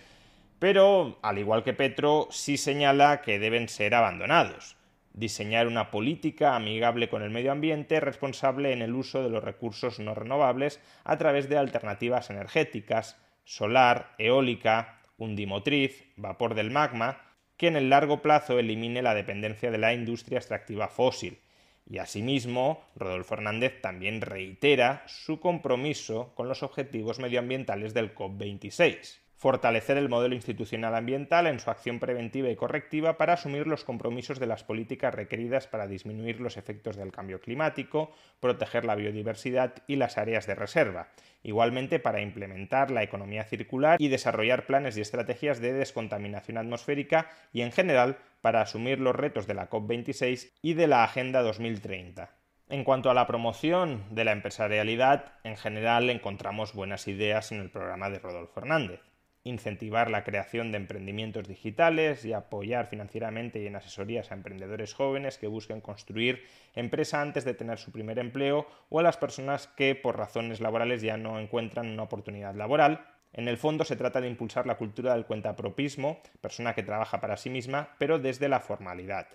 pero, 0.61 1.19
al 1.23 1.38
igual 1.38 1.64
que 1.64 1.75
Petro, 1.75 2.29
sí 2.31 2.57
señala 2.57 3.23
que 3.23 3.40
deben 3.40 3.69
ser 3.69 3.97
abandonados 3.97 4.76
diseñar 5.12 5.67
una 5.67 5.90
política 5.90 6.55
amigable 6.55 7.09
con 7.09 7.23
el 7.23 7.31
medio 7.31 7.52
ambiente 7.52 8.00
responsable 8.00 8.73
en 8.73 8.83
el 8.83 8.95
uso 8.95 9.23
de 9.23 9.31
los 9.31 9.43
recursos 9.43 9.99
no 9.99 10.14
renovables 10.14 10.81
a 11.05 11.19
través 11.19 11.49
de 11.49 11.59
alternativas 11.59 12.31
energéticas, 12.31 13.17
solar, 13.45 14.14
eólica, 14.19 15.00
undimotriz, 15.19 16.05
vapor 16.17 16.55
del 16.55 16.71
magma, 16.71 17.21
que 17.57 17.67
en 17.67 17.76
el 17.76 17.90
largo 17.90 18.23
plazo 18.23 18.59
elimine 18.59 19.02
la 19.02 19.14
dependencia 19.14 19.71
de 19.71 19.79
la 19.79 19.93
industria 19.93 20.38
extractiva 20.38 20.88
fósil. 20.88 21.38
Y 21.87 21.99
asimismo, 21.99 22.85
Rodolfo 22.95 23.35
Hernández 23.35 23.81
también 23.83 24.21
reitera 24.21 25.02
su 25.07 25.40
compromiso 25.40 26.33
con 26.37 26.49
los 26.49 26.62
objetivos 26.62 27.19
medioambientales 27.19 27.93
del 27.95 28.14
COP26 28.14 29.19
fortalecer 29.40 29.97
el 29.97 30.11
modelo 30.11 30.35
institucional 30.35 30.94
ambiental 30.94 31.47
en 31.47 31.61
su 31.61 31.70
acción 31.70 31.99
preventiva 31.99 32.50
y 32.50 32.56
correctiva 32.56 33.16
para 33.16 33.32
asumir 33.32 33.66
los 33.66 33.85
compromisos 33.85 34.38
de 34.38 34.47
las 34.47 34.64
políticas 34.64 35.14
requeridas 35.14 35.66
para 35.66 35.87
disminuir 35.87 36.42
los 36.42 36.59
efectos 36.59 36.97
del 36.97 37.11
cambio 37.11 37.40
climático, 37.40 38.12
proteger 38.38 38.85
la 38.85 38.97
biodiversidad 38.97 39.76
y 39.87 39.97
las 39.97 40.18
áreas 40.18 40.47
de 40.47 40.56
reserva, 40.56 41.09
igualmente 41.42 41.99
para 41.99 42.20
implementar 42.20 42.90
la 42.90 43.02
economía 43.02 43.44
circular 43.44 43.97
y 43.99 44.09
desarrollar 44.09 44.66
planes 44.66 44.99
y 44.99 45.00
estrategias 45.00 45.59
de 45.59 45.73
descontaminación 45.73 46.59
atmosférica 46.59 47.30
y 47.50 47.62
en 47.62 47.73
general 47.73 48.18
para 48.42 48.61
asumir 48.61 49.00
los 49.00 49.16
retos 49.16 49.47
de 49.47 49.54
la 49.54 49.70
COP26 49.70 50.50
y 50.61 50.75
de 50.75 50.87
la 50.87 51.02
Agenda 51.02 51.40
2030. 51.40 52.28
En 52.68 52.85
cuanto 52.85 53.11
a 53.11 53.14
la 53.14 53.26
promoción 53.26 54.04
de 54.11 54.25
la 54.25 54.32
empresarialidad, 54.32 55.32
en 55.44 55.56
general 55.56 56.11
encontramos 56.11 56.75
buenas 56.75 57.09
ideas 57.09 57.52
en 57.52 57.61
el 57.61 57.70
programa 57.70 58.11
de 58.11 58.18
Rodolfo 58.18 58.61
Hernández 58.61 59.00
incentivar 59.44 60.11
la 60.11 60.25
creación 60.25 60.70
de 60.70 60.78
emprendimientos 60.78 61.49
digitales 61.49 62.25
y 62.25 62.32
apoyar 62.32 62.87
financieramente 62.87 63.61
y 63.61 63.66
en 63.66 63.76
asesorías 63.76 64.30
a 64.30 64.35
emprendedores 64.35 64.92
jóvenes 64.92 65.38
que 65.38 65.47
busquen 65.47 65.80
construir 65.80 66.44
empresa 66.75 67.23
antes 67.23 67.44
de 67.44 67.54
tener 67.54 67.78
su 67.78 67.90
primer 67.90 68.18
empleo 68.18 68.66
o 68.90 69.00
a 69.00 69.02
las 69.02 69.16
personas 69.16 69.66
que 69.68 69.94
por 69.94 70.18
razones 70.18 70.61
laborales 70.61 71.02
ya 71.02 71.16
no 71.16 71.40
encuentran 71.40 71.88
una 71.88 72.02
oportunidad 72.02 72.54
laboral. 72.54 73.06
En 73.32 73.49
el 73.49 73.56
fondo 73.56 73.85
se 73.85 73.97
trata 73.97 74.20
de 74.20 74.28
impulsar 74.28 74.66
la 74.66 74.76
cultura 74.76 75.14
del 75.14 75.25
cuentapropismo, 75.25 76.20
persona 76.40 76.75
que 76.75 76.82
trabaja 76.82 77.20
para 77.20 77.37
sí 77.37 77.49
misma, 77.49 77.94
pero 77.99 78.18
desde 78.18 78.49
la 78.49 78.61
formalidad 78.61 79.28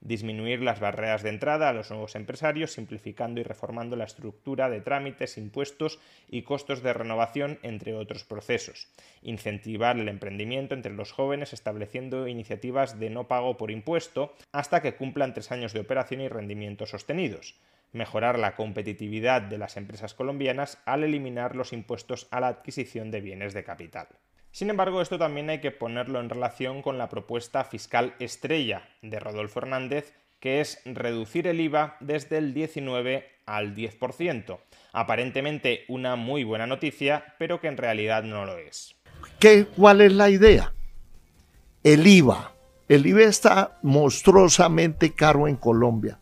disminuir 0.00 0.62
las 0.62 0.80
barreras 0.80 1.22
de 1.22 1.28
entrada 1.28 1.68
a 1.68 1.72
los 1.72 1.90
nuevos 1.90 2.14
empresarios, 2.14 2.72
simplificando 2.72 3.40
y 3.40 3.44
reformando 3.44 3.96
la 3.96 4.04
estructura 4.04 4.70
de 4.70 4.80
trámites, 4.80 5.36
impuestos 5.36 5.98
y 6.28 6.42
costos 6.42 6.82
de 6.82 6.92
renovación, 6.92 7.58
entre 7.62 7.94
otros 7.94 8.24
procesos, 8.24 8.88
incentivar 9.22 9.98
el 9.98 10.08
emprendimiento 10.08 10.74
entre 10.74 10.94
los 10.94 11.12
jóvenes 11.12 11.52
estableciendo 11.52 12.28
iniciativas 12.28 12.98
de 12.98 13.10
no 13.10 13.28
pago 13.28 13.56
por 13.56 13.70
impuesto 13.70 14.34
hasta 14.52 14.80
que 14.80 14.94
cumplan 14.96 15.34
tres 15.34 15.52
años 15.52 15.72
de 15.72 15.80
operación 15.80 16.20
y 16.22 16.28
rendimientos 16.28 16.90
sostenidos, 16.90 17.56
mejorar 17.92 18.38
la 18.38 18.56
competitividad 18.56 19.42
de 19.42 19.58
las 19.58 19.76
empresas 19.76 20.14
colombianas 20.14 20.78
al 20.86 21.04
eliminar 21.04 21.56
los 21.56 21.72
impuestos 21.72 22.28
a 22.30 22.40
la 22.40 22.48
adquisición 22.48 23.10
de 23.10 23.20
bienes 23.20 23.52
de 23.52 23.64
capital. 23.64 24.08
Sin 24.52 24.68
embargo, 24.68 25.00
esto 25.00 25.18
también 25.18 25.48
hay 25.48 25.60
que 25.60 25.70
ponerlo 25.70 26.20
en 26.20 26.28
relación 26.28 26.82
con 26.82 26.98
la 26.98 27.08
propuesta 27.08 27.64
fiscal 27.64 28.14
estrella 28.18 28.88
de 29.00 29.20
Rodolfo 29.20 29.60
Hernández, 29.60 30.12
que 30.40 30.60
es 30.60 30.80
reducir 30.84 31.46
el 31.46 31.60
IVA 31.60 31.96
desde 32.00 32.38
el 32.38 32.52
19 32.52 33.24
al 33.46 33.74
10%. 33.74 34.58
Aparentemente 34.92 35.84
una 35.88 36.16
muy 36.16 36.44
buena 36.44 36.66
noticia, 36.66 37.34
pero 37.38 37.60
que 37.60 37.68
en 37.68 37.76
realidad 37.76 38.24
no 38.24 38.44
lo 38.44 38.58
es. 38.58 38.96
¿Qué, 39.38 39.66
¿Cuál 39.66 40.00
es 40.00 40.12
la 40.12 40.30
idea? 40.30 40.72
El 41.84 42.06
IVA. 42.06 42.52
El 42.88 43.06
IVA 43.06 43.22
está 43.22 43.78
monstruosamente 43.82 45.12
caro 45.12 45.46
en 45.46 45.56
Colombia. 45.56 46.18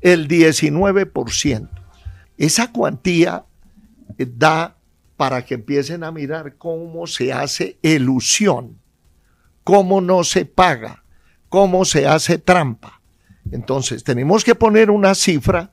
El 0.00 0.28
19%. 0.28 1.68
Esa 2.38 2.72
cuantía 2.72 3.44
eh, 4.18 4.26
da 4.28 4.76
para 5.22 5.44
que 5.44 5.54
empiecen 5.54 6.02
a 6.02 6.10
mirar 6.10 6.56
cómo 6.56 7.06
se 7.06 7.32
hace 7.32 7.78
ilusión, 7.80 8.80
cómo 9.62 10.00
no 10.00 10.24
se 10.24 10.46
paga, 10.46 11.04
cómo 11.48 11.84
se 11.84 12.08
hace 12.08 12.38
trampa. 12.38 13.00
Entonces, 13.52 14.02
tenemos 14.02 14.42
que 14.42 14.56
poner 14.56 14.90
una 14.90 15.14
cifra 15.14 15.70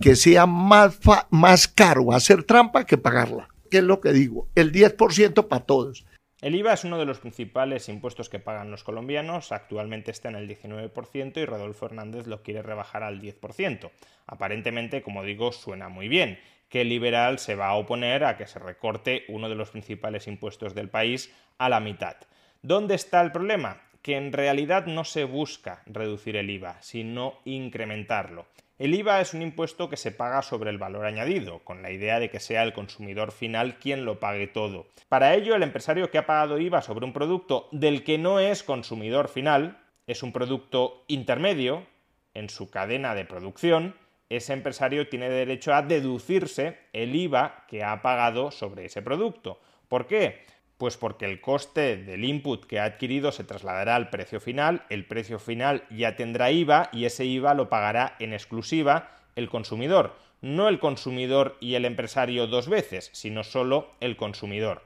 que 0.00 0.14
sea 0.14 0.46
más, 0.46 1.00
más 1.30 1.66
caro 1.66 2.12
hacer 2.12 2.44
trampa 2.44 2.86
que 2.86 2.96
pagarla. 2.96 3.48
¿Qué 3.68 3.78
es 3.78 3.82
lo 3.82 4.00
que 4.00 4.12
digo? 4.12 4.46
El 4.54 4.70
10% 4.70 5.48
para 5.48 5.64
todos. 5.64 6.06
El 6.44 6.54
IVA 6.54 6.74
es 6.74 6.84
uno 6.84 6.98
de 6.98 7.06
los 7.06 7.20
principales 7.20 7.88
impuestos 7.88 8.28
que 8.28 8.38
pagan 8.38 8.70
los 8.70 8.84
colombianos, 8.84 9.50
actualmente 9.50 10.10
está 10.10 10.28
en 10.28 10.36
el 10.36 10.48
19% 10.48 11.38
y 11.38 11.44
Rodolfo 11.46 11.86
Hernández 11.86 12.26
lo 12.26 12.42
quiere 12.42 12.62
rebajar 12.62 13.02
al 13.02 13.20
10%. 13.20 13.90
Aparentemente, 14.26 15.02
como 15.02 15.24
digo, 15.24 15.52
suena 15.52 15.88
muy 15.88 16.06
bien 16.08 16.38
el 16.80 16.88
liberal 16.88 17.38
se 17.38 17.54
va 17.54 17.68
a 17.68 17.74
oponer 17.74 18.24
a 18.24 18.36
que 18.36 18.46
se 18.46 18.58
recorte 18.58 19.24
uno 19.28 19.48
de 19.48 19.54
los 19.54 19.70
principales 19.70 20.26
impuestos 20.26 20.74
del 20.74 20.88
país 20.88 21.32
a 21.58 21.68
la 21.68 21.80
mitad. 21.80 22.16
¿Dónde 22.62 22.94
está 22.94 23.20
el 23.22 23.32
problema? 23.32 23.80
que 24.02 24.18
en 24.18 24.34
realidad 24.34 24.84
no 24.84 25.02
se 25.04 25.24
busca 25.24 25.82
reducir 25.86 26.36
el 26.36 26.50
IVA, 26.50 26.76
sino 26.82 27.40
incrementarlo. 27.46 28.44
El 28.76 28.92
IVA 28.92 29.20
es 29.20 29.34
un 29.34 29.42
impuesto 29.42 29.88
que 29.88 29.96
se 29.96 30.10
paga 30.10 30.42
sobre 30.42 30.70
el 30.70 30.78
valor 30.78 31.06
añadido, 31.06 31.60
con 31.60 31.80
la 31.80 31.92
idea 31.92 32.18
de 32.18 32.28
que 32.28 32.40
sea 32.40 32.64
el 32.64 32.72
consumidor 32.72 33.30
final 33.30 33.78
quien 33.78 34.04
lo 34.04 34.18
pague 34.18 34.48
todo. 34.48 34.88
Para 35.08 35.34
ello, 35.34 35.54
el 35.54 35.62
empresario 35.62 36.10
que 36.10 36.18
ha 36.18 36.26
pagado 36.26 36.58
IVA 36.58 36.82
sobre 36.82 37.04
un 37.04 37.12
producto 37.12 37.68
del 37.70 38.02
que 38.02 38.18
no 38.18 38.40
es 38.40 38.64
consumidor 38.64 39.28
final, 39.28 39.78
es 40.08 40.24
un 40.24 40.32
producto 40.32 41.04
intermedio 41.06 41.86
en 42.34 42.50
su 42.50 42.68
cadena 42.68 43.14
de 43.14 43.24
producción, 43.24 43.94
ese 44.28 44.52
empresario 44.52 45.08
tiene 45.08 45.28
derecho 45.28 45.72
a 45.72 45.82
deducirse 45.82 46.78
el 46.92 47.14
IVA 47.14 47.66
que 47.68 47.84
ha 47.84 48.02
pagado 48.02 48.50
sobre 48.50 48.86
ese 48.86 49.02
producto. 49.02 49.60
¿Por 49.86 50.08
qué? 50.08 50.44
Pues 50.84 50.98
porque 50.98 51.24
el 51.24 51.40
coste 51.40 51.96
del 51.96 52.26
input 52.26 52.66
que 52.66 52.78
ha 52.78 52.84
adquirido 52.84 53.32
se 53.32 53.42
trasladará 53.42 53.96
al 53.96 54.10
precio 54.10 54.38
final, 54.38 54.82
el 54.90 55.06
precio 55.06 55.38
final 55.38 55.84
ya 55.88 56.14
tendrá 56.14 56.50
IVA 56.50 56.90
y 56.92 57.06
ese 57.06 57.24
IVA 57.24 57.54
lo 57.54 57.70
pagará 57.70 58.16
en 58.18 58.34
exclusiva 58.34 59.08
el 59.34 59.48
consumidor, 59.48 60.14
no 60.42 60.68
el 60.68 60.78
consumidor 60.78 61.56
y 61.58 61.76
el 61.76 61.86
empresario 61.86 62.48
dos 62.48 62.68
veces, 62.68 63.08
sino 63.14 63.44
solo 63.44 63.92
el 64.00 64.18
consumidor. 64.18 64.82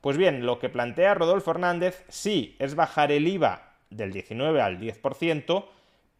Pues 0.00 0.16
bien, 0.16 0.46
lo 0.46 0.60
que 0.60 0.68
plantea 0.68 1.14
Rodolfo 1.14 1.50
Hernández 1.50 2.04
sí 2.08 2.54
es 2.60 2.76
bajar 2.76 3.10
el 3.10 3.26
IVA 3.26 3.72
del 3.90 4.12
19 4.12 4.62
al 4.62 4.78
10%, 4.78 5.64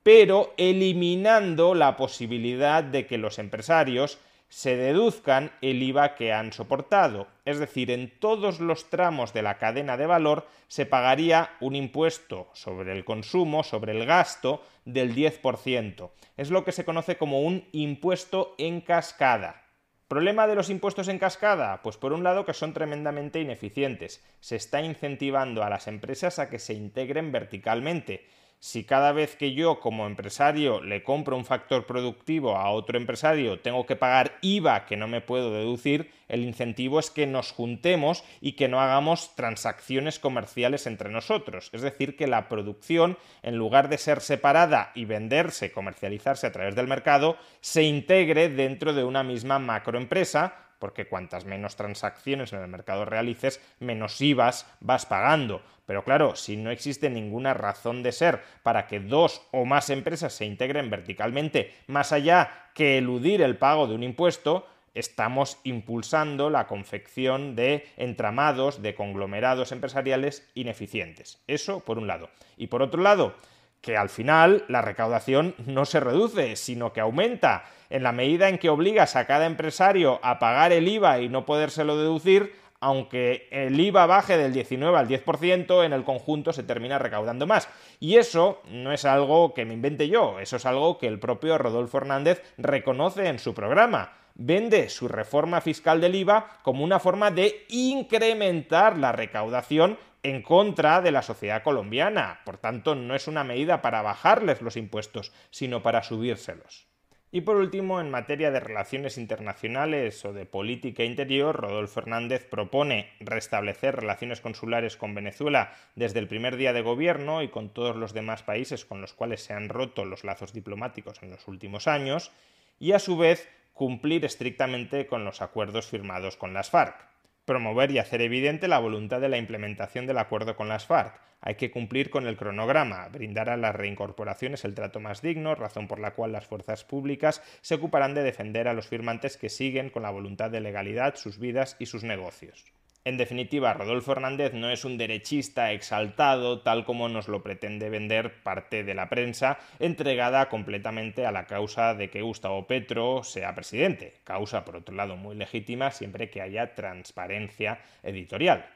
pero 0.02 0.54
eliminando 0.56 1.76
la 1.76 1.96
posibilidad 1.96 2.82
de 2.82 3.06
que 3.06 3.16
los 3.16 3.38
empresarios 3.38 4.18
se 4.50 4.76
deduzcan 4.76 5.52
el 5.62 5.82
IVA 5.82 6.16
que 6.16 6.32
han 6.32 6.52
soportado. 6.52 7.28
Es 7.44 7.58
decir, 7.58 7.90
en 7.90 8.10
todos 8.18 8.60
los 8.60 8.90
tramos 8.90 9.32
de 9.32 9.42
la 9.42 9.58
cadena 9.58 9.96
de 9.96 10.06
valor 10.06 10.46
se 10.68 10.86
pagaría 10.86 11.52
un 11.60 11.76
impuesto 11.76 12.50
sobre 12.52 12.92
el 12.92 13.04
consumo, 13.04 13.62
sobre 13.62 13.92
el 13.92 14.04
gasto, 14.04 14.62
del 14.84 15.14
10%. 15.14 16.10
Es 16.36 16.50
lo 16.50 16.64
que 16.64 16.72
se 16.72 16.84
conoce 16.84 17.16
como 17.16 17.42
un 17.42 17.68
impuesto 17.72 18.54
en 18.58 18.80
cascada. 18.80 19.62
¿Problema 20.08 20.48
de 20.48 20.56
los 20.56 20.70
impuestos 20.70 21.06
en 21.06 21.20
cascada? 21.20 21.82
Pues 21.82 21.96
por 21.96 22.12
un 22.12 22.24
lado 22.24 22.44
que 22.44 22.52
son 22.52 22.72
tremendamente 22.72 23.40
ineficientes. 23.40 24.24
Se 24.40 24.56
está 24.56 24.82
incentivando 24.82 25.62
a 25.62 25.70
las 25.70 25.86
empresas 25.86 26.40
a 26.40 26.50
que 26.50 26.58
se 26.58 26.74
integren 26.74 27.30
verticalmente 27.30 28.26
si 28.60 28.84
cada 28.84 29.12
vez 29.12 29.36
que 29.36 29.54
yo 29.54 29.80
como 29.80 30.06
empresario 30.06 30.82
le 30.82 31.02
compro 31.02 31.34
un 31.34 31.46
factor 31.46 31.86
productivo 31.86 32.56
a 32.56 32.70
otro 32.70 32.98
empresario 32.98 33.58
tengo 33.58 33.86
que 33.86 33.96
pagar 33.96 34.36
IVA 34.42 34.84
que 34.84 34.98
no 34.98 35.08
me 35.08 35.22
puedo 35.22 35.50
deducir, 35.50 36.10
el 36.28 36.44
incentivo 36.44 37.00
es 37.00 37.10
que 37.10 37.26
nos 37.26 37.52
juntemos 37.52 38.22
y 38.42 38.52
que 38.52 38.68
no 38.68 38.80
hagamos 38.80 39.34
transacciones 39.34 40.18
comerciales 40.18 40.86
entre 40.86 41.10
nosotros. 41.10 41.70
Es 41.72 41.80
decir, 41.80 42.16
que 42.16 42.26
la 42.26 42.48
producción, 42.48 43.16
en 43.42 43.56
lugar 43.56 43.88
de 43.88 43.98
ser 43.98 44.20
separada 44.20 44.92
y 44.94 45.06
venderse, 45.06 45.72
comercializarse 45.72 46.46
a 46.46 46.52
través 46.52 46.76
del 46.76 46.86
mercado, 46.86 47.36
se 47.60 47.82
integre 47.82 48.50
dentro 48.50 48.92
de 48.92 49.04
una 49.04 49.22
misma 49.22 49.58
macroempresa 49.58 50.69
porque 50.80 51.06
cuantas 51.06 51.44
menos 51.44 51.76
transacciones 51.76 52.52
en 52.52 52.60
el 52.60 52.66
mercado 52.66 53.04
realices, 53.04 53.60
menos 53.78 54.20
IVAs 54.20 54.66
vas 54.80 55.06
pagando. 55.06 55.62
Pero 55.86 56.02
claro, 56.02 56.34
si 56.34 56.56
no 56.56 56.72
existe 56.72 57.10
ninguna 57.10 57.54
razón 57.54 58.02
de 58.02 58.10
ser 58.10 58.42
para 58.64 58.88
que 58.88 58.98
dos 58.98 59.42
o 59.52 59.64
más 59.64 59.90
empresas 59.90 60.32
se 60.32 60.46
integren 60.46 60.90
verticalmente, 60.90 61.74
más 61.86 62.10
allá 62.10 62.70
que 62.74 62.98
eludir 62.98 63.42
el 63.42 63.56
pago 63.56 63.86
de 63.86 63.94
un 63.94 64.02
impuesto, 64.02 64.66
estamos 64.94 65.58
impulsando 65.64 66.50
la 66.50 66.66
confección 66.66 67.54
de 67.54 67.86
entramados, 67.96 68.82
de 68.82 68.94
conglomerados 68.94 69.72
empresariales 69.72 70.48
ineficientes. 70.54 71.42
Eso 71.46 71.80
por 71.80 71.98
un 71.98 72.06
lado. 72.06 72.30
Y 72.56 72.68
por 72.68 72.82
otro 72.82 73.02
lado, 73.02 73.34
que 73.80 73.96
al 73.96 74.08
final 74.08 74.64
la 74.68 74.82
recaudación 74.82 75.54
no 75.66 75.84
se 75.84 76.00
reduce, 76.00 76.56
sino 76.56 76.92
que 76.92 77.00
aumenta. 77.00 77.64
En 77.88 78.02
la 78.02 78.12
medida 78.12 78.48
en 78.48 78.58
que 78.58 78.68
obligas 78.68 79.16
a 79.16 79.26
cada 79.26 79.46
empresario 79.46 80.20
a 80.22 80.38
pagar 80.38 80.72
el 80.72 80.86
IVA 80.86 81.20
y 81.20 81.28
no 81.28 81.44
podérselo 81.44 81.96
deducir, 81.96 82.54
aunque 82.80 83.48
el 83.50 83.78
IVA 83.78 84.06
baje 84.06 84.38
del 84.38 84.52
19 84.52 84.96
al 84.96 85.08
10%, 85.08 85.84
en 85.84 85.92
el 85.92 86.04
conjunto 86.04 86.52
se 86.52 86.62
termina 86.62 86.98
recaudando 86.98 87.46
más. 87.46 87.68
Y 88.00 88.16
eso 88.16 88.62
no 88.70 88.92
es 88.92 89.04
algo 89.04 89.54
que 89.54 89.64
me 89.64 89.74
invente 89.74 90.08
yo, 90.08 90.40
eso 90.40 90.56
es 90.56 90.66
algo 90.66 90.98
que 90.98 91.06
el 91.06 91.18
propio 91.18 91.58
Rodolfo 91.58 91.98
Hernández 91.98 92.42
reconoce 92.56 93.28
en 93.28 93.38
su 93.38 93.54
programa. 93.54 94.12
Vende 94.34 94.88
su 94.88 95.08
reforma 95.08 95.60
fiscal 95.60 96.00
del 96.00 96.14
IVA 96.14 96.48
como 96.62 96.84
una 96.84 96.98
forma 96.98 97.30
de 97.30 97.66
incrementar 97.68 98.96
la 98.96 99.12
recaudación 99.12 99.98
en 100.22 100.42
contra 100.42 101.00
de 101.00 101.12
la 101.12 101.22
sociedad 101.22 101.62
colombiana. 101.62 102.40
Por 102.44 102.58
tanto, 102.58 102.94
no 102.94 103.14
es 103.14 103.26
una 103.26 103.44
medida 103.44 103.82
para 103.82 104.02
bajarles 104.02 104.62
los 104.62 104.76
impuestos, 104.76 105.32
sino 105.50 105.82
para 105.82 106.02
subírselos. 106.02 106.86
Y 107.32 107.42
por 107.42 107.56
último, 107.56 108.00
en 108.00 108.10
materia 108.10 108.50
de 108.50 108.58
relaciones 108.58 109.16
internacionales 109.16 110.24
o 110.24 110.32
de 110.32 110.46
política 110.46 111.04
interior, 111.04 111.54
Rodolfo 111.54 112.00
Hernández 112.00 112.44
propone 112.44 113.12
restablecer 113.20 113.94
relaciones 113.94 114.40
consulares 114.40 114.96
con 114.96 115.14
Venezuela 115.14 115.72
desde 115.94 116.18
el 116.18 116.26
primer 116.26 116.56
día 116.56 116.72
de 116.72 116.82
gobierno 116.82 117.42
y 117.42 117.48
con 117.48 117.68
todos 117.68 117.94
los 117.94 118.14
demás 118.14 118.42
países 118.42 118.84
con 118.84 119.00
los 119.00 119.14
cuales 119.14 119.44
se 119.44 119.52
han 119.52 119.68
roto 119.68 120.04
los 120.04 120.24
lazos 120.24 120.52
diplomáticos 120.52 121.22
en 121.22 121.30
los 121.30 121.46
últimos 121.46 121.86
años, 121.86 122.32
y 122.80 122.92
a 122.92 122.98
su 122.98 123.16
vez 123.16 123.48
cumplir 123.74 124.24
estrictamente 124.24 125.06
con 125.06 125.24
los 125.24 125.40
acuerdos 125.40 125.86
firmados 125.86 126.36
con 126.36 126.52
las 126.52 126.70
FARC 126.70 127.10
promover 127.50 127.90
y 127.90 127.98
hacer 127.98 128.22
evidente 128.22 128.68
la 128.68 128.78
voluntad 128.78 129.20
de 129.20 129.28
la 129.28 129.36
implementación 129.36 130.06
del 130.06 130.18
acuerdo 130.18 130.54
con 130.54 130.68
las 130.68 130.86
FARC. 130.86 131.20
Hay 131.40 131.56
que 131.56 131.72
cumplir 131.72 132.08
con 132.08 132.28
el 132.28 132.36
cronograma, 132.36 133.08
brindar 133.08 133.50
a 133.50 133.56
las 133.56 133.74
reincorporaciones 133.74 134.64
el 134.64 134.76
trato 134.76 135.00
más 135.00 135.20
digno, 135.20 135.56
razón 135.56 135.88
por 135.88 135.98
la 135.98 136.12
cual 136.12 136.30
las 136.30 136.46
fuerzas 136.46 136.84
públicas 136.84 137.42
se 137.60 137.74
ocuparán 137.74 138.14
de 138.14 138.22
defender 138.22 138.68
a 138.68 138.72
los 138.72 138.86
firmantes 138.86 139.36
que 139.36 139.48
siguen 139.48 139.90
con 139.90 140.04
la 140.04 140.10
voluntad 140.10 140.48
de 140.48 140.60
legalidad 140.60 141.16
sus 141.16 141.40
vidas 141.40 141.74
y 141.80 141.86
sus 141.86 142.04
negocios. 142.04 142.72
En 143.02 143.16
definitiva, 143.16 143.72
Rodolfo 143.72 144.12
Hernández 144.12 144.52
no 144.52 144.70
es 144.70 144.84
un 144.84 144.98
derechista 144.98 145.72
exaltado, 145.72 146.60
tal 146.60 146.84
como 146.84 147.08
nos 147.08 147.28
lo 147.28 147.42
pretende 147.42 147.88
vender 147.88 148.42
parte 148.42 148.84
de 148.84 148.92
la 148.92 149.08
prensa, 149.08 149.58
entregada 149.78 150.50
completamente 150.50 151.24
a 151.24 151.32
la 151.32 151.46
causa 151.46 151.94
de 151.94 152.10
que 152.10 152.20
Gustavo 152.20 152.66
Petro 152.66 153.24
sea 153.24 153.54
presidente, 153.54 154.20
causa 154.22 154.66
por 154.66 154.76
otro 154.76 154.94
lado 154.94 155.16
muy 155.16 155.34
legítima 155.34 155.90
siempre 155.90 156.28
que 156.28 156.42
haya 156.42 156.74
transparencia 156.74 157.80
editorial. 158.02 158.66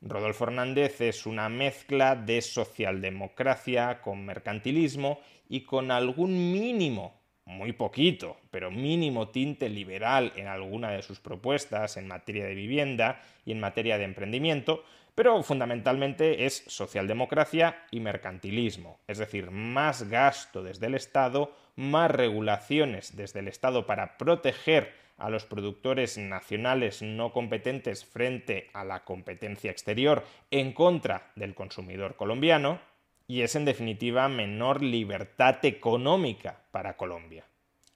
Rodolfo 0.00 0.44
Hernández 0.44 1.00
es 1.00 1.26
una 1.26 1.48
mezcla 1.48 2.14
de 2.14 2.40
socialdemocracia 2.40 4.00
con 4.00 4.24
mercantilismo 4.24 5.20
y 5.48 5.62
con 5.62 5.90
algún 5.90 6.52
mínimo 6.52 7.21
muy 7.44 7.72
poquito, 7.72 8.36
pero 8.50 8.70
mínimo 8.70 9.28
tinte 9.28 9.68
liberal 9.68 10.32
en 10.36 10.46
alguna 10.46 10.90
de 10.90 11.02
sus 11.02 11.20
propuestas 11.20 11.96
en 11.96 12.08
materia 12.08 12.46
de 12.46 12.54
vivienda 12.54 13.20
y 13.44 13.52
en 13.52 13.60
materia 13.60 13.98
de 13.98 14.04
emprendimiento, 14.04 14.84
pero 15.14 15.42
fundamentalmente 15.42 16.46
es 16.46 16.64
socialdemocracia 16.68 17.84
y 17.90 18.00
mercantilismo, 18.00 18.98
es 19.06 19.18
decir, 19.18 19.50
más 19.50 20.08
gasto 20.08 20.62
desde 20.62 20.86
el 20.86 20.94
Estado, 20.94 21.54
más 21.76 22.10
regulaciones 22.10 23.16
desde 23.16 23.40
el 23.40 23.48
Estado 23.48 23.86
para 23.86 24.16
proteger 24.16 24.94
a 25.18 25.30
los 25.30 25.44
productores 25.44 26.18
nacionales 26.18 27.02
no 27.02 27.32
competentes 27.32 28.04
frente 28.04 28.70
a 28.72 28.84
la 28.84 29.04
competencia 29.04 29.70
exterior 29.70 30.24
en 30.50 30.72
contra 30.72 31.30
del 31.36 31.54
consumidor 31.54 32.16
colombiano, 32.16 32.80
y 33.26 33.42
es 33.42 33.54
en 33.56 33.64
definitiva 33.64 34.28
menor 34.28 34.82
libertad 34.82 35.64
económica 35.64 36.64
para 36.70 36.96
Colombia. 36.96 37.44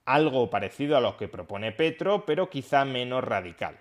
Algo 0.05 0.51
parecido 0.51 0.97
a 0.97 1.01
lo 1.01 1.17
que 1.17 1.29
propone 1.29 1.73
Petro, 1.73 2.25
pero 2.25 2.49
quizá 2.49 2.85
menos 2.85 3.25
radical. 3.25 3.79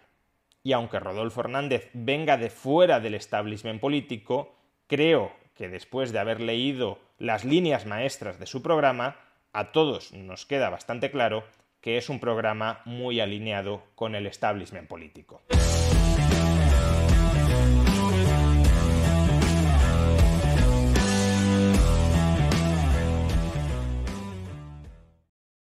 Y 0.64 0.74
aunque 0.74 1.00
Rodolfo 1.00 1.42
Hernández 1.42 1.90
venga 1.94 2.38
de 2.38 2.50
fuera 2.50 3.00
del 3.00 3.14
establishment 3.14 3.80
político, 3.80 4.56
creo 4.88 5.32
que 5.54 5.70
después 5.70 6.12
de 6.12 6.20
haber 6.20 6.42
leído 6.42 7.00
las 7.20 7.46
líneas 7.46 7.86
maestras 7.86 8.40
de 8.40 8.48
su 8.48 8.62
programa, 8.62 9.18
a 9.54 9.72
todos 9.72 10.12
nos 10.12 10.46
queda 10.46 10.70
bastante 10.70 11.12
claro 11.12 11.44
que 11.82 11.98
es 11.98 12.10
un 12.10 12.20
programa 12.20 12.82
muy 12.86 13.20
alineado 13.20 13.84
con 13.94 14.16
el 14.16 14.26
establishment 14.26 14.88
político. 14.88 15.44